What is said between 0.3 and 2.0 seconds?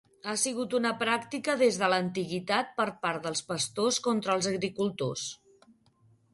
sigut una pràctica des de